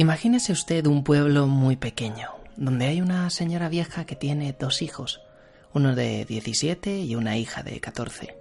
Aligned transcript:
Imagínese 0.00 0.52
usted 0.52 0.86
un 0.86 1.04
pueblo 1.04 1.46
muy 1.46 1.76
pequeño, 1.76 2.30
donde 2.56 2.86
hay 2.86 3.02
una 3.02 3.28
señora 3.28 3.68
vieja 3.68 4.06
que 4.06 4.16
tiene 4.16 4.56
dos 4.58 4.80
hijos, 4.80 5.20
uno 5.74 5.94
de 5.94 6.24
17 6.24 7.00
y 7.00 7.16
una 7.16 7.36
hija 7.36 7.62
de 7.62 7.78
14. 7.80 8.34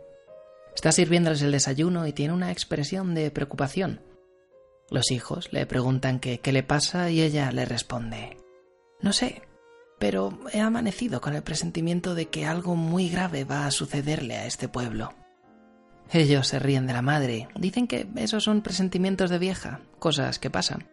Está 0.73 0.93
sirviéndoles 0.93 1.41
el 1.41 1.51
desayuno 1.51 2.07
y 2.07 2.13
tiene 2.13 2.33
una 2.33 2.53
expresión 2.53 3.13
de 3.13 3.29
preocupación. 3.29 3.99
Los 4.89 5.11
hijos 5.11 5.51
le 5.51 5.65
preguntan 5.65 6.21
que 6.21 6.39
qué 6.39 6.53
le 6.53 6.63
pasa 6.63 7.09
y 7.09 7.21
ella 7.21 7.51
le 7.51 7.65
responde, 7.65 8.37
No 9.01 9.11
sé, 9.11 9.41
pero 9.99 10.39
he 10.53 10.61
amanecido 10.61 11.19
con 11.19 11.35
el 11.35 11.43
presentimiento 11.43 12.15
de 12.15 12.27
que 12.27 12.45
algo 12.45 12.77
muy 12.77 13.09
grave 13.09 13.43
va 13.43 13.65
a 13.65 13.71
sucederle 13.71 14.37
a 14.37 14.45
este 14.45 14.69
pueblo. 14.69 15.13
Ellos 16.09 16.47
se 16.47 16.59
ríen 16.59 16.87
de 16.87 16.93
la 16.93 17.01
madre, 17.01 17.49
dicen 17.55 17.85
que 17.85 18.07
esos 18.15 18.45
son 18.45 18.61
presentimientos 18.61 19.29
de 19.29 19.39
vieja, 19.39 19.81
cosas 19.99 20.39
que 20.39 20.49
pasan. 20.49 20.87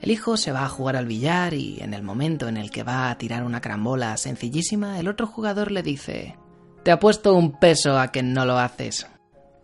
El 0.00 0.10
hijo 0.10 0.36
se 0.36 0.52
va 0.52 0.64
a 0.64 0.68
jugar 0.68 0.96
al 0.96 1.06
billar 1.06 1.54
y 1.54 1.78
en 1.80 1.94
el 1.94 2.02
momento 2.02 2.48
en 2.48 2.56
el 2.56 2.70
que 2.70 2.82
va 2.82 3.10
a 3.10 3.18
tirar 3.18 3.44
una 3.44 3.60
carambola 3.60 4.16
sencillísima, 4.16 5.00
el 5.00 5.08
otro 5.08 5.26
jugador 5.26 5.70
le 5.72 5.82
dice 5.82 6.36
Te 6.82 6.90
apuesto 6.90 7.34
un 7.34 7.58
peso 7.58 7.98
a 7.98 8.12
que 8.12 8.22
no 8.22 8.44
lo 8.44 8.58
haces. 8.58 9.06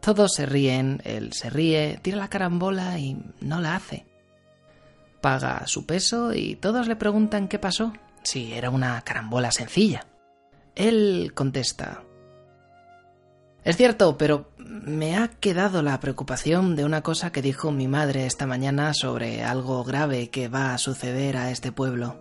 Todos 0.01 0.33
se 0.34 0.47
ríen, 0.47 1.01
él 1.05 1.33
se 1.33 1.51
ríe, 1.51 1.98
tira 2.03 2.17
la 2.17 2.29
carambola 2.29 2.98
y 2.98 3.23
no 3.41 3.61
la 3.61 3.77
hace. 3.77 4.06
Paga 5.21 5.67
su 5.67 5.87
peso 5.87 6.33
y 6.33 6.56
todos 6.56 6.89
le 6.89 6.97
preguntan 6.97 7.47
qué 7.47 7.61
pasó, 7.61 7.93
si 8.25 8.53
era 8.53 8.71
una 8.71 9.01
carambola 9.03 9.53
sencilla. 9.53 10.06
Él 10.75 11.33
contesta 11.34 12.03
es 13.65 13.77
cierto, 13.77 14.17
pero 14.19 14.51
me 14.59 15.17
ha 15.17 15.29
quedado 15.29 15.83
la 15.83 16.01
preocupación 16.01 16.75
de 16.75 16.85
una 16.85 17.03
cosa 17.03 17.31
que 17.31 17.43
dijo 17.43 17.71
mi 17.71 17.87
madre 17.87 18.27
esta 18.27 18.47
mañana 18.47 18.95
sobre 18.95 19.45
algo 19.45 19.85
grave 19.85 20.31
que 20.31 20.49
va 20.49 20.75
a 20.75 20.79
suceder 20.79 21.37
a 21.37 21.51
este 21.51 21.71
pueblo. 21.71 22.17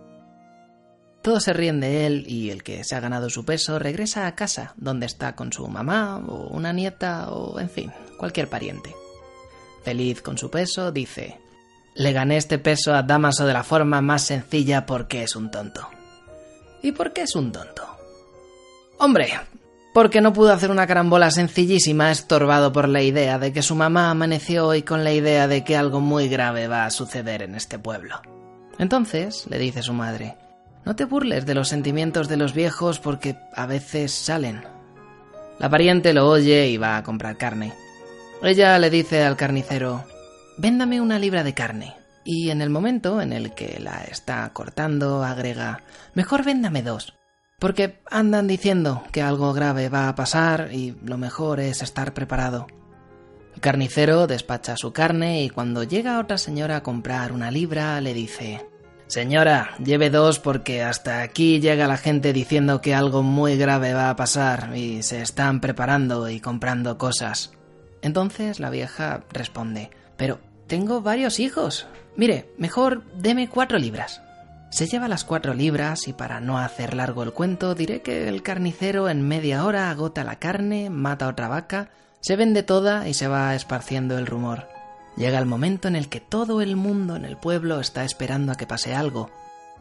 Todos 1.22 1.44
se 1.44 1.52
ríen 1.52 1.80
de 1.80 2.06
él 2.06 2.24
y 2.26 2.50
el 2.50 2.62
que 2.62 2.82
se 2.84 2.96
ha 2.96 3.00
ganado 3.00 3.30
su 3.30 3.44
peso 3.44 3.78
regresa 3.78 4.26
a 4.26 4.34
casa, 4.34 4.74
donde 4.76 5.06
está 5.06 5.36
con 5.36 5.52
su 5.52 5.66
mamá 5.68 6.18
o 6.26 6.48
una 6.48 6.72
nieta 6.72 7.30
o, 7.30 7.60
en 7.60 7.70
fin, 7.70 7.92
cualquier 8.18 8.48
pariente. 8.48 8.94
Feliz 9.84 10.20
con 10.20 10.36
su 10.36 10.50
peso, 10.50 10.90
dice, 10.90 11.40
le 11.94 12.12
gané 12.12 12.36
este 12.36 12.58
peso 12.58 12.94
a 12.94 13.02
Damaso 13.02 13.46
de 13.46 13.52
la 13.52 13.64
forma 13.64 14.00
más 14.00 14.22
sencilla 14.22 14.86
porque 14.86 15.22
es 15.22 15.36
un 15.36 15.50
tonto. 15.50 15.88
¿Y 16.82 16.92
por 16.92 17.12
qué 17.12 17.22
es 17.22 17.36
un 17.36 17.52
tonto? 17.52 17.84
Hombre, 18.98 19.32
porque 19.92 20.20
no 20.20 20.32
pudo 20.32 20.52
hacer 20.52 20.70
una 20.70 20.86
carambola 20.86 21.30
sencillísima 21.30 22.10
estorbado 22.10 22.72
por 22.72 22.88
la 22.88 23.02
idea 23.02 23.38
de 23.38 23.52
que 23.52 23.62
su 23.62 23.74
mamá 23.74 24.10
amaneció 24.10 24.66
hoy 24.66 24.82
con 24.82 25.04
la 25.04 25.12
idea 25.12 25.48
de 25.48 25.64
que 25.64 25.76
algo 25.76 26.00
muy 26.00 26.28
grave 26.28 26.66
va 26.66 26.86
a 26.86 26.90
suceder 26.90 27.42
en 27.42 27.54
este 27.54 27.78
pueblo. 27.78 28.20
Entonces, 28.78 29.46
le 29.50 29.58
dice 29.58 29.82
su 29.82 29.92
madre, 29.92 30.36
no 30.84 30.96
te 30.96 31.04
burles 31.04 31.44
de 31.44 31.54
los 31.54 31.68
sentimientos 31.68 32.28
de 32.28 32.38
los 32.38 32.54
viejos 32.54 32.98
porque 32.98 33.36
a 33.54 33.66
veces 33.66 34.12
salen. 34.12 34.64
La 35.58 35.68
pariente 35.68 36.14
lo 36.14 36.28
oye 36.28 36.68
y 36.68 36.78
va 36.78 36.96
a 36.96 37.02
comprar 37.02 37.36
carne. 37.36 37.74
Ella 38.42 38.78
le 38.78 38.90
dice 38.90 39.22
al 39.22 39.36
carnicero, 39.36 40.04
véndame 40.56 41.00
una 41.00 41.18
libra 41.18 41.44
de 41.44 41.54
carne. 41.54 41.94
Y 42.24 42.50
en 42.50 42.62
el 42.62 42.70
momento 42.70 43.20
en 43.20 43.32
el 43.32 43.52
que 43.52 43.78
la 43.78 44.04
está 44.04 44.48
cortando, 44.52 45.22
agrega, 45.22 45.82
mejor 46.14 46.44
véndame 46.44 46.82
dos 46.82 47.14
porque 47.62 48.00
andan 48.10 48.48
diciendo 48.48 49.04
que 49.12 49.22
algo 49.22 49.52
grave 49.52 49.88
va 49.88 50.08
a 50.08 50.16
pasar 50.16 50.70
y 50.72 50.96
lo 51.04 51.16
mejor 51.16 51.60
es 51.60 51.80
estar 51.80 52.12
preparado. 52.12 52.66
El 53.54 53.60
carnicero 53.60 54.26
despacha 54.26 54.76
su 54.76 54.92
carne 54.92 55.44
y 55.44 55.48
cuando 55.48 55.84
llega 55.84 56.18
otra 56.18 56.38
señora 56.38 56.78
a 56.78 56.82
comprar 56.82 57.30
una 57.30 57.52
libra 57.52 58.00
le 58.00 58.14
dice 58.14 58.66
Señora, 59.06 59.76
lleve 59.78 60.10
dos 60.10 60.40
porque 60.40 60.82
hasta 60.82 61.22
aquí 61.22 61.60
llega 61.60 61.86
la 61.86 61.98
gente 61.98 62.32
diciendo 62.32 62.80
que 62.80 62.96
algo 62.96 63.22
muy 63.22 63.56
grave 63.56 63.94
va 63.94 64.10
a 64.10 64.16
pasar 64.16 64.76
y 64.76 65.04
se 65.04 65.22
están 65.22 65.60
preparando 65.60 66.28
y 66.28 66.40
comprando 66.40 66.98
cosas. 66.98 67.52
Entonces 68.00 68.58
la 68.58 68.70
vieja 68.70 69.22
responde 69.32 69.90
Pero 70.16 70.40
tengo 70.66 71.00
varios 71.00 71.38
hijos. 71.38 71.86
Mire, 72.16 72.52
mejor 72.58 73.04
deme 73.14 73.48
cuatro 73.48 73.78
libras. 73.78 74.20
Se 74.72 74.86
lleva 74.86 75.06
las 75.06 75.24
cuatro 75.24 75.52
libras 75.52 76.08
y 76.08 76.14
para 76.14 76.40
no 76.40 76.56
hacer 76.56 76.94
largo 76.94 77.22
el 77.22 77.34
cuento 77.34 77.74
diré 77.74 78.00
que 78.00 78.26
el 78.26 78.42
carnicero 78.42 79.10
en 79.10 79.20
media 79.20 79.66
hora 79.66 79.90
agota 79.90 80.24
la 80.24 80.36
carne, 80.36 80.88
mata 80.88 81.28
otra 81.28 81.46
vaca, 81.46 81.90
se 82.20 82.36
vende 82.36 82.62
toda 82.62 83.06
y 83.06 83.12
se 83.12 83.28
va 83.28 83.54
esparciendo 83.54 84.16
el 84.16 84.26
rumor. 84.26 84.66
Llega 85.14 85.38
el 85.38 85.44
momento 85.44 85.88
en 85.88 85.94
el 85.94 86.08
que 86.08 86.20
todo 86.20 86.62
el 86.62 86.76
mundo 86.76 87.16
en 87.16 87.26
el 87.26 87.36
pueblo 87.36 87.80
está 87.80 88.02
esperando 88.02 88.50
a 88.50 88.54
que 88.54 88.66
pase 88.66 88.94
algo. 88.94 89.30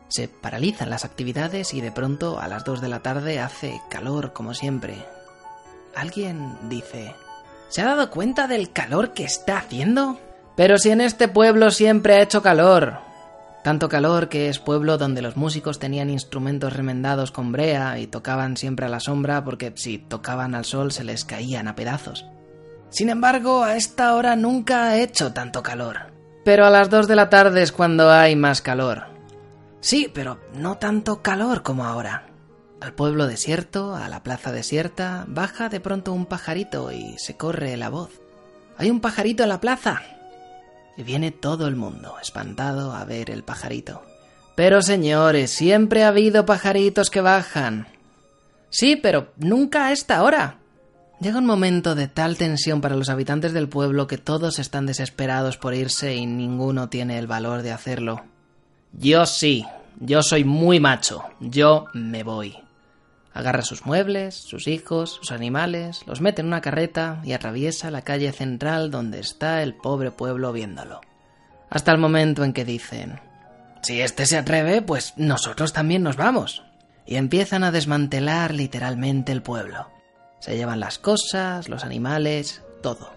Se 0.10 0.28
paralizan 0.28 0.90
las 0.90 1.06
actividades 1.06 1.74
y 1.74 1.80
de 1.80 1.94
pronto 1.94 2.42
a 2.42 2.50
las 2.50 2.66
dos 2.66 2.82
de 2.82 2.90
la 2.90 3.00
tarde 3.00 3.40
hace 3.40 3.80
calor 3.90 4.34
como 4.34 4.54
siempre. 4.54 5.06
Alguien 5.96 6.58
dice 6.68 7.16
¿Se 7.70 7.82
ha 7.82 7.86
dado 7.86 8.12
cuenta 8.12 8.48
del 8.48 8.74
calor 8.74 9.14
que 9.14 9.24
está 9.24 9.60
haciendo? 9.60 10.20
Pero 10.58 10.78
si 10.78 10.90
en 10.90 11.00
este 11.00 11.30
pueblo 11.30 11.72
siempre 11.72 12.16
ha 12.16 12.22
hecho 12.22 12.42
calor, 12.42 13.10
tanto 13.64 13.90
calor 13.90 14.28
que 14.28 14.50
es 14.50 14.60
pueblo 14.60 14.98
donde 14.98 15.22
los 15.22 15.38
músicos 15.38 15.80
tenían 15.80 16.10
instrumentos 16.10 16.74
remendados 16.74 17.32
con 17.32 17.52
brea 17.52 18.00
y 18.00 18.08
tocaban 18.08 18.58
siempre 18.58 18.88
a 18.88 18.90
la 18.90 19.00
sombra 19.00 19.44
porque 19.44 19.74
si 19.76 19.98
tocaban 19.98 20.56
al 20.56 20.66
sol 20.66 20.92
se 20.92 21.04
les 21.04 21.26
caían 21.26 21.68
a 21.68 21.76
pedazos. 21.76 22.26
Sin 22.90 23.10
embargo, 23.10 23.64
a 23.64 23.78
esta 23.78 24.16
hora 24.16 24.36
nunca 24.36 24.86
ha 24.86 24.98
hecho 24.98 25.32
tanto 25.32 25.64
calor. 25.64 26.12
Pero 26.44 26.66
a 26.66 26.70
las 26.70 26.90
dos 26.90 27.08
de 27.08 27.16
la 27.16 27.30
tarde 27.30 27.62
es 27.62 27.72
cuando 27.72 28.12
hay 28.12 28.36
más 28.36 28.62
calor. 28.62 29.04
Sí, 29.80 30.12
pero 30.14 30.40
no 30.54 30.78
tanto 30.78 31.22
calor 31.22 31.64
como 31.64 31.86
ahora. 31.86 32.28
Al 32.82 32.94
pueblo 32.94 33.28
desierto, 33.28 33.96
a 33.96 34.10
la 34.10 34.24
plaza 34.24 34.52
desierta, 34.52 35.26
baja 35.28 35.70
de 35.70 35.80
pronto 35.80 36.14
un 36.14 36.26
pajarito 36.26 36.92
y 36.92 37.16
se 37.18 37.38
corre 37.38 37.78
la 37.78 37.90
voz. 37.90 38.22
¡Hay 38.78 38.90
un 38.90 39.02
pajarito 39.02 39.44
en 39.44 39.50
la 39.50 39.62
plaza! 39.62 40.02
Y 40.98 41.04
viene 41.04 41.32
todo 41.32 41.68
el 41.68 41.76
mundo, 41.76 42.16
espantado, 42.22 42.94
a 42.94 43.06
ver 43.06 43.30
el 43.30 43.44
pajarito. 43.44 44.04
Pero 44.56 44.82
señores, 44.82 45.52
siempre 45.52 46.04
ha 46.04 46.10
habido 46.10 46.46
pajaritos 46.46 47.10
que 47.10 47.22
bajan. 47.22 47.88
Sí, 48.70 48.96
pero 48.96 49.32
nunca 49.38 49.88
a 49.88 49.92
esta 49.92 50.24
hora. 50.24 50.58
Llega 51.20 51.38
un 51.38 51.46
momento 51.46 51.94
de 51.94 52.08
tal 52.08 52.36
tensión 52.36 52.82
para 52.82 52.96
los 52.96 53.10
habitantes 53.10 53.54
del 53.54 53.70
pueblo 53.70 54.08
que 54.08 54.18
todos 54.18 54.58
están 54.60 54.86
desesperados 54.86 55.58
por 55.58 55.76
irse 55.76 56.16
y 56.16 56.26
ninguno 56.26 56.90
tiene 56.90 57.20
el 57.20 57.28
valor 57.28 57.62
de 57.62 57.72
hacerlo. 57.72 58.24
Yo 58.94 59.26
sí, 59.26 59.66
yo 60.00 60.24
soy 60.24 60.44
muy 60.44 60.80
macho, 60.80 61.24
yo 61.40 61.86
me 61.94 62.24
voy. 62.24 62.58
Agarra 63.34 63.62
sus 63.62 63.86
muebles, 63.86 64.36
sus 64.36 64.68
hijos, 64.68 65.12
sus 65.12 65.32
animales, 65.32 66.02
los 66.06 66.20
mete 66.20 66.42
en 66.42 66.48
una 66.48 66.62
carreta 66.62 67.22
y 67.24 67.32
atraviesa 67.32 67.90
la 67.90 68.02
calle 68.02 68.32
central 68.34 68.92
donde 68.92 69.20
está 69.20 69.64
el 69.64 69.74
pobre 69.74 70.12
pueblo 70.12 70.52
viéndolo. 70.52 71.00
Hasta 71.70 71.94
el 71.94 71.98
momento 71.98 72.44
en 72.44 72.52
que 72.52 72.66
dicen, 72.66 73.22
si 73.82 74.02
este 74.02 74.26
se 74.26 74.38
atreve, 74.38 74.82
pues 74.82 75.14
nosotros 75.16 75.72
también 75.72 76.04
nos 76.04 76.18
vamos. 76.18 76.64
Y 77.06 77.16
empiezan 77.16 77.64
a 77.64 77.72
desmantelar 77.72 78.54
literalmente 78.54 79.32
el 79.32 79.42
pueblo. 79.42 79.90
Se 80.40 80.58
llevan 80.58 80.82
las 80.82 81.00
cosas, 81.00 81.70
los 81.70 81.86
animales, 81.86 82.62
todo. 82.84 83.14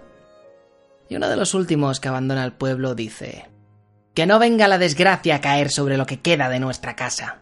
Y 1.08 1.16
uno 1.16 1.28
de 1.28 1.36
los 1.36 1.54
últimos 1.54 1.98
que 1.98 2.08
abandona 2.08 2.44
el 2.44 2.52
pueblo 2.52 2.94
dice, 2.94 3.48
que 4.14 4.26
no 4.26 4.38
venga 4.38 4.68
la 4.68 4.78
desgracia 4.78 5.36
a 5.36 5.40
caer 5.40 5.70
sobre 5.70 5.96
lo 5.96 6.06
que 6.06 6.20
queda 6.20 6.48
de 6.48 6.60
nuestra 6.60 6.94
casa. 6.94 7.38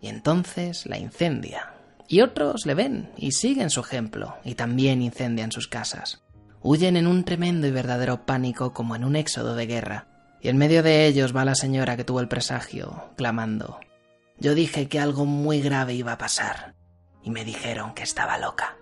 Y 0.00 0.08
entonces 0.08 0.86
la 0.86 0.98
incendia 0.98 1.75
y 2.08 2.20
otros 2.20 2.66
le 2.66 2.74
ven 2.74 3.10
y 3.16 3.32
siguen 3.32 3.70
su 3.70 3.80
ejemplo 3.80 4.36
y 4.44 4.54
también 4.54 5.02
incendian 5.02 5.52
sus 5.52 5.68
casas. 5.68 6.22
Huyen 6.62 6.96
en 6.96 7.06
un 7.06 7.24
tremendo 7.24 7.66
y 7.66 7.70
verdadero 7.70 8.26
pánico 8.26 8.72
como 8.72 8.96
en 8.96 9.04
un 9.04 9.16
éxodo 9.16 9.54
de 9.54 9.66
guerra. 9.66 10.08
Y 10.40 10.48
en 10.48 10.56
medio 10.56 10.82
de 10.82 11.06
ellos 11.06 11.34
va 11.34 11.44
la 11.44 11.54
señora 11.54 11.96
que 11.96 12.04
tuvo 12.04 12.20
el 12.20 12.28
presagio, 12.28 13.10
clamando. 13.16 13.80
Yo 14.38 14.54
dije 14.54 14.88
que 14.88 15.00
algo 15.00 15.24
muy 15.24 15.60
grave 15.60 15.94
iba 15.94 16.12
a 16.12 16.18
pasar, 16.18 16.74
y 17.22 17.30
me 17.30 17.44
dijeron 17.44 17.94
que 17.94 18.02
estaba 18.02 18.38
loca. 18.38 18.75